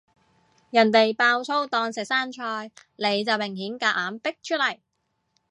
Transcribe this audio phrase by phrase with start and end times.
[0.71, 4.79] 人哋爆粗當食生菜，你就明顯夾硬逼出嚟